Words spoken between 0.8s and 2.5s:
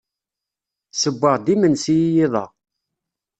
Ssewweɣ-d imensi i yiḍ-a.